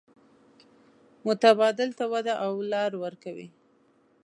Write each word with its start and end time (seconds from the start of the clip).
متبادل 1.27 1.89
ته 1.97 2.05
وده 2.13 2.33
او 2.45 2.51
لار 2.71 2.91
ورکوي. 3.03 3.47